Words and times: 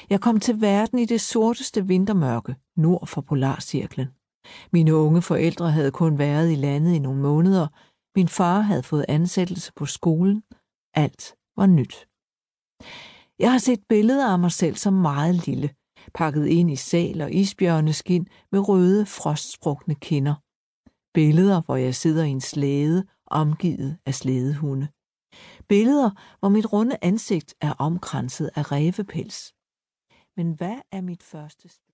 Jeg 0.09 0.21
kom 0.21 0.39
til 0.39 0.61
verden 0.61 0.99
i 0.99 1.05
det 1.05 1.21
sorteste 1.21 1.87
vintermørke, 1.87 2.55
nord 2.75 3.07
for 3.07 3.21
Polarcirklen. 3.21 4.07
Mine 4.73 4.95
unge 4.95 5.21
forældre 5.21 5.71
havde 5.71 5.91
kun 5.91 6.17
været 6.17 6.51
i 6.51 6.55
landet 6.55 6.93
i 6.93 6.99
nogle 6.99 7.21
måneder. 7.21 7.67
Min 8.15 8.27
far 8.27 8.59
havde 8.59 8.83
fået 8.83 9.05
ansættelse 9.07 9.71
på 9.75 9.85
skolen. 9.85 10.43
Alt 10.93 11.35
var 11.57 11.65
nyt. 11.65 12.07
Jeg 13.39 13.51
har 13.51 13.57
set 13.57 13.83
billeder 13.89 14.27
af 14.27 14.39
mig 14.39 14.51
selv 14.51 14.75
som 14.75 14.93
meget 14.93 15.47
lille, 15.47 15.69
pakket 16.13 16.47
ind 16.47 16.71
i 16.71 16.75
sal 16.75 17.21
og 17.21 17.31
isbjørneskin 17.31 18.27
med 18.51 18.69
røde, 18.69 19.05
frostsprukne 19.05 19.95
kinder. 19.95 20.35
Billeder, 21.13 21.61
hvor 21.61 21.75
jeg 21.75 21.95
sidder 21.95 22.23
i 22.23 22.29
en 22.29 22.41
slæde, 22.41 23.05
omgivet 23.27 23.97
af 24.05 24.15
slædehunde. 24.15 24.87
Billeder, 25.67 26.09
hvor 26.39 26.49
mit 26.49 26.73
runde 26.73 26.97
ansigt 27.01 27.55
er 27.61 27.73
omkranset 27.73 28.49
af 28.55 28.71
revepels. 28.71 29.53
Men 30.39 30.51
hvad 30.51 30.79
er 30.91 31.01
mit 31.01 31.23
første 31.23 31.69